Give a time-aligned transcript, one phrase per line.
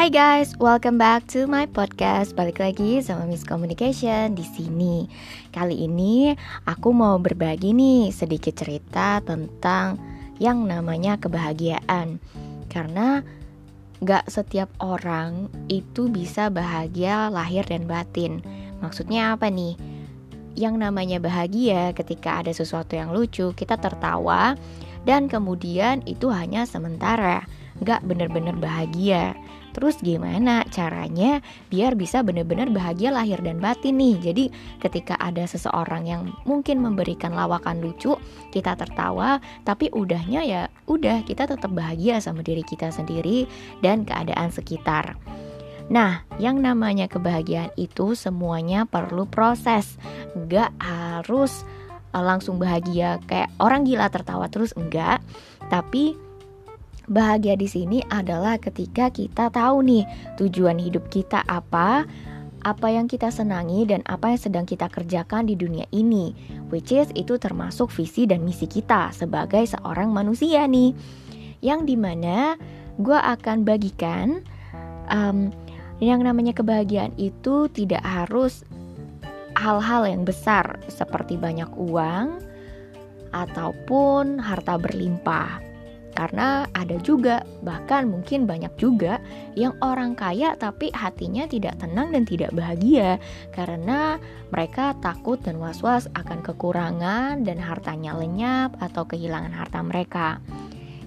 [0.00, 2.32] Hai guys, welcome back to my podcast.
[2.32, 5.04] Balik lagi sama Miss Communication di sini.
[5.52, 6.32] Kali ini
[6.64, 10.00] aku mau berbagi nih sedikit cerita tentang
[10.40, 12.16] yang namanya kebahagiaan.
[12.72, 13.20] Karena
[14.00, 18.40] gak setiap orang itu bisa bahagia lahir dan batin.
[18.80, 19.76] Maksudnya apa nih?
[20.56, 24.56] Yang namanya bahagia ketika ada sesuatu yang lucu, kita tertawa
[25.04, 27.44] dan kemudian itu hanya sementara,
[27.84, 29.36] gak bener-bener bahagia.
[29.70, 31.38] Terus gimana caranya
[31.70, 34.18] biar bisa benar-benar bahagia lahir dan batin nih?
[34.18, 34.44] Jadi
[34.82, 38.18] ketika ada seseorang yang mungkin memberikan lawakan lucu,
[38.50, 43.46] kita tertawa, tapi udahnya ya udah kita tetap bahagia sama diri kita sendiri
[43.78, 45.14] dan keadaan sekitar.
[45.90, 49.98] Nah, yang namanya kebahagiaan itu semuanya perlu proses,
[50.38, 51.66] nggak harus
[52.14, 55.18] eh, langsung bahagia kayak orang gila tertawa terus enggak,
[55.66, 56.14] tapi
[57.10, 60.06] Bahagia di sini adalah ketika kita tahu nih
[60.38, 62.06] tujuan hidup kita apa,
[62.62, 66.30] apa yang kita senangi dan apa yang sedang kita kerjakan di dunia ini,
[66.70, 70.94] which is itu termasuk visi dan misi kita sebagai seorang manusia nih,
[71.58, 72.54] yang di mana
[73.02, 74.46] gue akan bagikan
[75.10, 75.50] um,
[75.98, 78.62] yang namanya kebahagiaan itu tidak harus
[79.58, 82.38] hal-hal yang besar seperti banyak uang
[83.34, 85.69] ataupun harta berlimpah
[86.20, 89.24] karena ada juga, bahkan mungkin banyak juga
[89.56, 93.16] yang orang kaya tapi hatinya tidak tenang dan tidak bahagia
[93.56, 94.20] karena
[94.52, 100.44] mereka takut dan was-was akan kekurangan dan hartanya lenyap atau kehilangan harta mereka.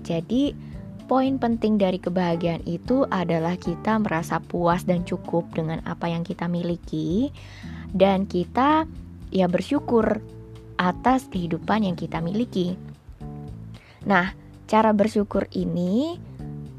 [0.00, 0.56] Jadi,
[1.04, 6.48] poin penting dari kebahagiaan itu adalah kita merasa puas dan cukup dengan apa yang kita
[6.48, 7.28] miliki
[7.92, 8.88] dan kita
[9.28, 10.24] ya bersyukur
[10.80, 12.80] atas kehidupan yang kita miliki.
[14.08, 14.41] Nah,
[14.72, 16.16] Cara bersyukur ini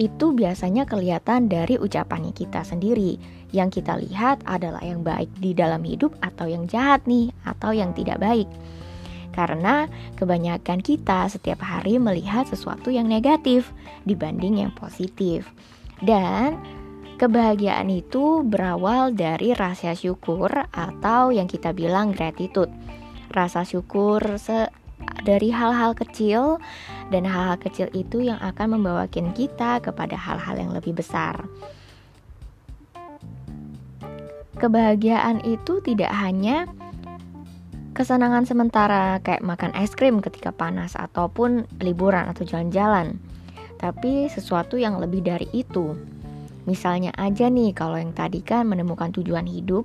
[0.00, 3.20] itu biasanya kelihatan dari ucapannya kita sendiri.
[3.52, 7.92] Yang kita lihat adalah yang baik di dalam hidup atau yang jahat nih, atau yang
[7.92, 8.48] tidak baik.
[9.36, 9.84] Karena
[10.16, 13.68] kebanyakan kita setiap hari melihat sesuatu yang negatif
[14.08, 15.52] dibanding yang positif.
[16.00, 16.56] Dan
[17.20, 22.72] kebahagiaan itu berawal dari rasa syukur atau yang kita bilang gratitude.
[23.28, 24.72] Rasa syukur se
[25.24, 26.60] dari hal-hal kecil
[27.08, 31.48] dan hal-hal kecil itu yang akan membawakan kita kepada hal-hal yang lebih besar.
[34.54, 36.70] Kebahagiaan itu tidak hanya
[37.94, 43.18] kesenangan sementara kayak makan es krim ketika panas ataupun liburan atau jalan-jalan,
[43.82, 45.98] tapi sesuatu yang lebih dari itu.
[46.64, 49.84] Misalnya aja nih kalau yang tadi kan menemukan tujuan hidup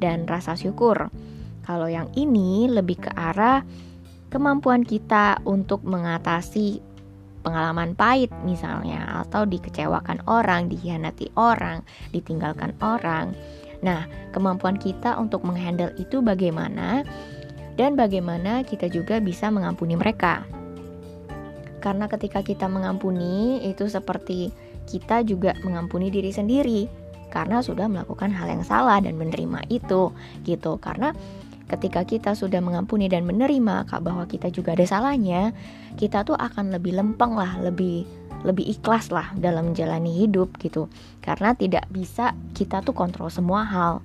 [0.00, 1.10] dan rasa syukur.
[1.64, 3.64] Kalau yang ini lebih ke arah
[4.34, 6.82] kemampuan kita untuk mengatasi
[7.46, 13.30] pengalaman pahit misalnya atau dikecewakan orang, dikhianati orang, ditinggalkan orang.
[13.86, 17.06] Nah, kemampuan kita untuk menghandle itu bagaimana
[17.78, 20.42] dan bagaimana kita juga bisa mengampuni mereka.
[21.78, 24.50] Karena ketika kita mengampuni itu seperti
[24.90, 26.90] kita juga mengampuni diri sendiri
[27.30, 30.10] karena sudah melakukan hal yang salah dan menerima itu
[30.42, 30.80] gitu.
[30.82, 31.14] Karena
[31.68, 35.56] ketika kita sudah mengampuni dan menerima kak bahwa kita juga ada salahnya,
[35.96, 38.04] kita tuh akan lebih lempeng lah, lebih
[38.44, 40.92] lebih ikhlas lah dalam menjalani hidup gitu.
[41.24, 44.04] Karena tidak bisa kita tuh kontrol semua hal.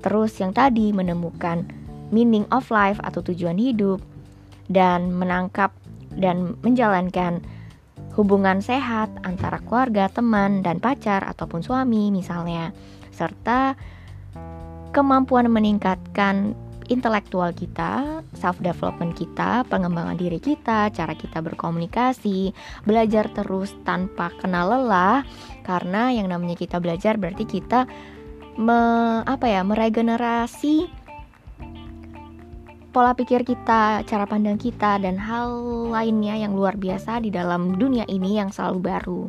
[0.00, 1.66] Terus yang tadi menemukan
[2.14, 3.98] meaning of life atau tujuan hidup
[4.70, 5.74] dan menangkap
[6.14, 7.42] dan menjalankan
[8.14, 12.74] hubungan sehat antara keluarga, teman, dan pacar ataupun suami misalnya,
[13.14, 13.78] serta
[14.90, 16.54] kemampuan meningkatkan
[16.90, 22.50] intelektual kita, self development kita, pengembangan diri kita, cara kita berkomunikasi,
[22.82, 25.22] belajar terus tanpa kenal lelah
[25.62, 27.86] karena yang namanya kita belajar berarti kita
[28.58, 28.78] me,
[29.22, 30.90] apa ya, meregenerasi
[32.90, 35.54] pola pikir kita, cara pandang kita dan hal
[35.94, 39.22] lainnya yang luar biasa di dalam dunia ini yang selalu baru.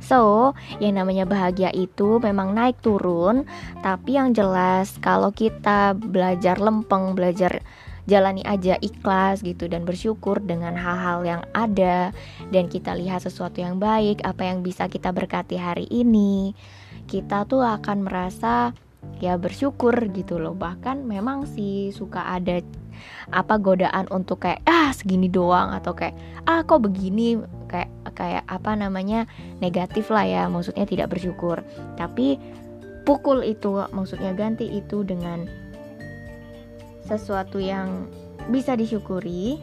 [0.00, 3.44] So, yang namanya bahagia itu memang naik turun,
[3.84, 7.60] tapi yang jelas kalau kita belajar lempeng, belajar
[8.08, 12.10] jalani aja ikhlas gitu dan bersyukur dengan hal-hal yang ada
[12.50, 16.56] dan kita lihat sesuatu yang baik, apa yang bisa kita berkati hari ini,
[17.06, 18.72] kita tuh akan merasa
[19.20, 20.56] ya bersyukur gitu loh.
[20.56, 22.58] Bahkan memang sih suka ada
[23.32, 28.76] apa godaan untuk kayak ah segini doang atau kayak ah kok begini kayak kayak apa
[28.76, 29.24] namanya
[29.58, 31.62] negatif lah ya maksudnya tidak bersyukur
[31.96, 32.36] tapi
[33.08, 35.48] pukul itu maksudnya ganti itu dengan
[37.08, 38.06] sesuatu yang
[38.54, 39.58] bisa disyukuri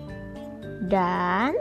[0.92, 1.56] dan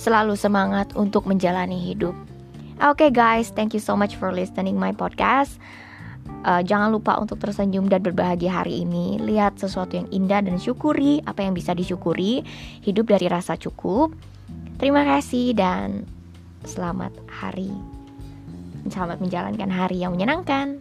[0.00, 2.16] selalu semangat untuk menjalani hidup.
[2.80, 5.60] Oke okay guys, thank you so much for listening my podcast.
[6.40, 9.20] Uh, jangan lupa untuk tersenyum dan berbahagia hari ini.
[9.20, 12.42] Lihat sesuatu yang indah dan syukuri apa yang bisa disyukuri.
[12.80, 14.16] Hidup dari rasa cukup.
[14.80, 16.08] Terima kasih dan
[16.64, 17.68] selamat hari.
[18.88, 20.80] Selamat menjalankan hari yang menyenangkan.